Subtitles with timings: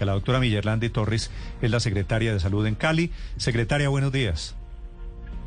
[0.00, 0.04] Pública.
[0.06, 1.30] La doctora Millerlandi Torres
[1.60, 3.10] es la secretaria de Salud en Cali.
[3.36, 4.56] Secretaria, buenos días.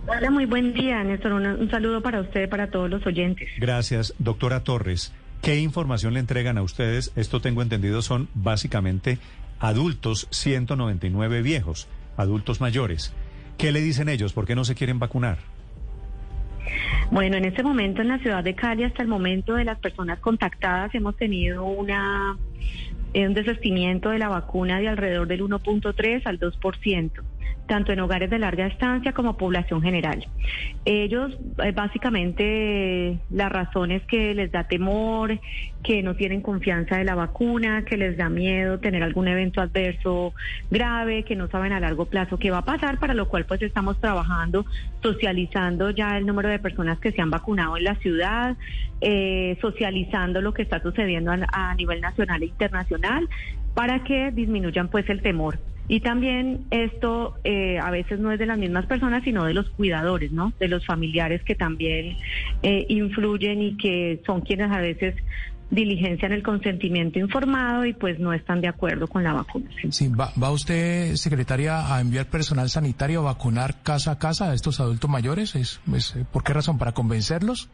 [0.08, 1.33] Hola, muy buen día, Néstor.
[1.33, 3.50] Un, saludo para usted y para todos los oyentes.
[3.58, 5.13] Gracias, doctora Torres.
[5.42, 7.11] ¿Qué información le entregan a ustedes?
[7.16, 9.18] Esto tengo entendido son básicamente
[9.59, 13.13] adultos, 199 viejos, adultos mayores.
[13.57, 14.33] ¿Qué le dicen ellos?
[14.33, 15.38] ¿Por qué no se quieren vacunar?
[17.11, 20.20] Bueno, en este momento en la ciudad de Cali, hasta el momento de las personas
[20.20, 22.38] contactadas, hemos tenido una
[23.14, 27.11] un desestimiento de la vacuna de alrededor del 1.3 al 2%
[27.67, 30.25] tanto en hogares de larga estancia como población general.
[30.85, 35.39] Ellos, eh, básicamente, la razón es que les da temor,
[35.84, 40.34] que no tienen confianza de la vacuna, que les da miedo tener algún evento adverso
[40.72, 43.62] grave, que no saben a largo plazo qué va a pasar, para lo cual pues
[43.62, 44.66] estamos trabajando,
[45.02, 48.55] socializando ya el número de personas que se han vacunado en la ciudad,
[49.02, 53.27] eh, socializando lo que está sucediendo a, a nivel nacional e internacional
[53.73, 55.58] para que disminuyan pues el temor.
[55.88, 59.70] Y también esto eh, a veces no es de las mismas personas, sino de los
[59.72, 60.53] cuidadores, ¿no?
[60.59, 62.17] De los familiares que también
[62.62, 65.16] eh, influyen y que son quienes a veces
[65.70, 69.92] diligencian el consentimiento informado y pues no están de acuerdo con la vacunación.
[69.92, 74.54] Sí, ¿va, ¿va, usted, secretaria, a enviar personal sanitario a vacunar casa a casa a
[74.54, 75.56] estos adultos mayores?
[75.56, 76.78] ¿Es, es, ¿Por qué razón?
[76.78, 77.70] ¿Para convencerlos?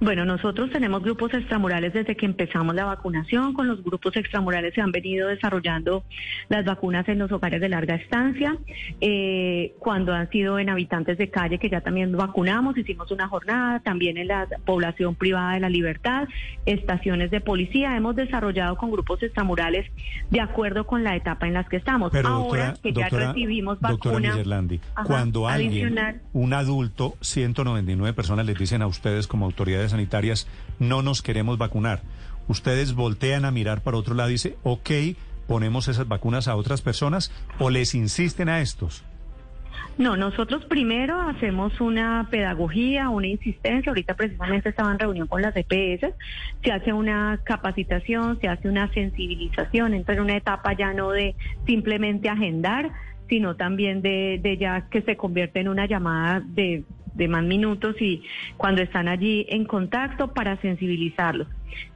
[0.00, 3.52] Bueno, nosotros tenemos grupos extramurales desde que empezamos la vacunación.
[3.52, 6.04] Con los grupos extramurales se han venido desarrollando
[6.48, 8.56] las vacunas en los hogares de larga estancia.
[9.00, 13.80] Eh, cuando han sido en habitantes de calle, que ya también vacunamos, hicimos una jornada.
[13.80, 16.28] También en la población privada de la libertad,
[16.64, 17.96] estaciones de policía.
[17.96, 19.90] Hemos desarrollado con grupos extramurales
[20.30, 22.14] de acuerdo con la etapa en la que estamos.
[22.14, 24.36] Ahora que ya recibimos vacuna.
[25.04, 29.50] cuando alguien, un adulto, 199 personas les dicen a ustedes como
[29.86, 30.48] sanitarias,
[30.78, 32.02] no nos queremos vacunar.
[32.48, 34.90] Ustedes voltean a mirar para otro lado y dicen, ok,
[35.46, 39.04] ponemos esas vacunas a otras personas o les insisten a estos.
[39.98, 43.90] No, nosotros primero hacemos una pedagogía, una insistencia.
[43.90, 46.14] Ahorita precisamente estaba en reunión con las EPS.
[46.62, 49.94] Se hace una capacitación, se hace una sensibilización.
[49.94, 51.34] Entra en una etapa ya no de
[51.66, 52.92] simplemente agendar,
[53.28, 56.84] sino también de ya que se convierte en una llamada de
[57.18, 58.22] de más minutos y
[58.56, 61.48] cuando están allí en contacto para sensibilizarlos.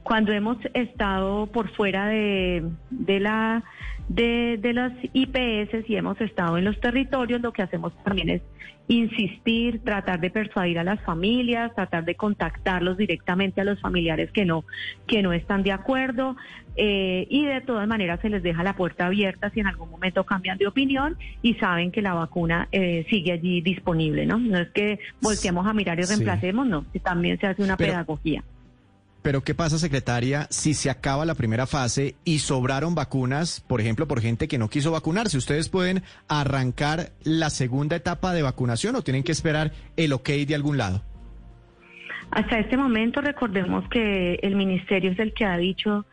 [0.03, 3.63] Cuando hemos estado por fuera de, de la
[4.09, 8.41] de, de las IPS y hemos estado en los territorios, lo que hacemos también es
[8.87, 14.43] insistir, tratar de persuadir a las familias, tratar de contactarlos directamente a los familiares que
[14.43, 14.65] no,
[15.07, 16.35] que no están de acuerdo,
[16.75, 20.25] eh, y de todas maneras se les deja la puerta abierta si en algún momento
[20.25, 24.37] cambian de opinión y saben que la vacuna eh, sigue allí disponible, ¿no?
[24.37, 28.43] No es que volteemos a mirar y reemplacemos, no, también se hace una pedagogía.
[29.23, 34.05] Pero ¿qué pasa, secretaria, si se acaba la primera fase y sobraron vacunas, por ejemplo,
[34.05, 35.37] por gente que no quiso vacunarse?
[35.37, 40.55] ¿Ustedes pueden arrancar la segunda etapa de vacunación o tienen que esperar el ok de
[40.55, 41.01] algún lado?
[42.31, 46.05] Hasta este momento recordemos que el ministerio es el que ha dicho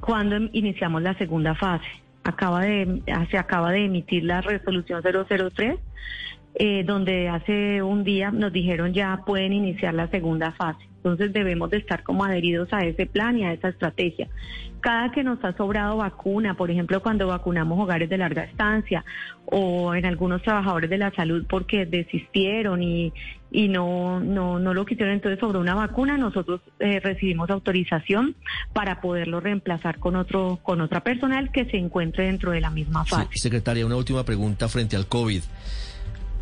[0.00, 1.86] cuándo iniciamos la segunda fase.
[2.22, 5.78] Acaba de, se acaba de emitir la resolución 003
[6.54, 10.86] eh, donde hace un día nos dijeron ya pueden iniciar la segunda fase.
[10.96, 14.28] Entonces debemos de estar como adheridos a ese plan y a esa estrategia.
[14.80, 19.04] Cada que nos ha sobrado vacuna, por ejemplo, cuando vacunamos hogares de larga estancia
[19.46, 23.12] o en algunos trabajadores de la salud porque desistieron y,
[23.50, 28.36] y no, no, no lo quisieron, entonces sobre una vacuna, nosotros eh, recibimos autorización
[28.72, 33.04] para poderlo reemplazar con otro, con otra personal que se encuentre dentro de la misma
[33.04, 33.28] fase.
[33.34, 35.42] secretaria, una última pregunta frente al COVID.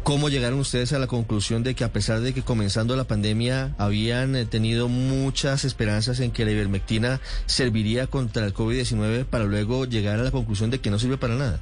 [0.02, 3.74] ¿Cómo llegaron ustedes a la conclusión de que a pesar de que comenzando la pandemia
[3.76, 9.84] habían eh, tenido muchas esperanzas en que la ivermectina serviría contra el COVID-19 para luego
[9.84, 11.60] llegar a la conclusión de que no sirve para nada?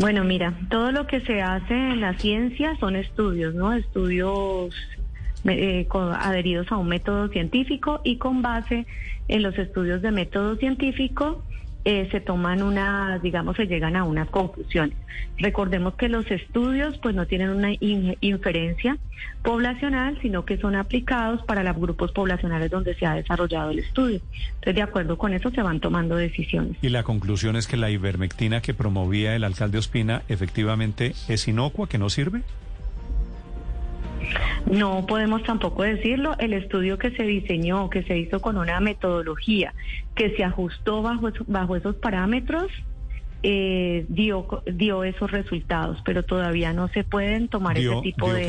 [0.00, 3.72] Bueno, mira, todo lo que se hace en la ciencia son estudios, ¿no?
[3.72, 4.74] Estudios
[5.44, 5.86] eh,
[6.18, 8.86] adheridos a un método científico y con base
[9.28, 11.44] en los estudios de método científico
[11.84, 14.96] eh, se toman una, digamos, se llegan a unas conclusiones.
[15.38, 18.98] Recordemos que los estudios pues no tienen una inferencia
[19.42, 24.20] poblacional, sino que son aplicados para los grupos poblacionales donde se ha desarrollado el estudio.
[24.54, 26.76] Entonces, de acuerdo con eso se van tomando decisiones.
[26.82, 31.88] Y la conclusión es que la ivermectina que promovía el alcalde Ospina efectivamente es inocua,
[31.88, 32.42] que no sirve.
[34.70, 36.36] No podemos tampoco decirlo.
[36.38, 39.74] El estudio que se diseñó, que se hizo con una metodología
[40.14, 42.70] que se ajustó bajo, bajo esos parámetros,
[43.44, 48.46] eh, dio, dio esos resultados, pero todavía no se pueden tomar ese tipo de,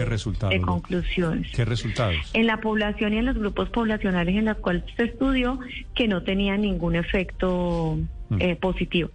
[0.50, 1.52] de, conclusiones.
[1.52, 2.16] ¿Qué resultados?
[2.34, 5.60] En la población y en los grupos poblacionales en los cuales se estudió
[5.96, 7.98] que no tenía ningún efecto
[8.30, 8.38] mm.
[8.40, 9.10] eh, positivo.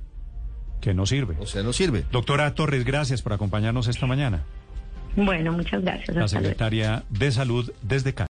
[0.80, 1.36] Que no sirve.
[1.38, 2.04] O sea, no sirve.
[2.10, 4.42] Doctora Torres, gracias por acompañarnos esta mañana.
[5.24, 6.16] Bueno, muchas gracias.
[6.16, 8.26] La secretaria de Salud desde Cali.